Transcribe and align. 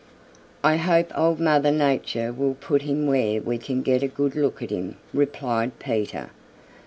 "I 0.63 0.77
hope 0.77 1.15
Old 1.15 1.39
Mother 1.39 1.69
Nature 1.69 2.33
will 2.33 2.55
put 2.55 2.81
him 2.81 3.05
where 3.05 3.39
we 3.39 3.59
can 3.59 3.83
get 3.83 4.01
a 4.01 4.07
good 4.07 4.33
look 4.35 4.63
at 4.63 4.71
him," 4.71 4.95
replied 5.13 5.77
Peter. 5.77 6.31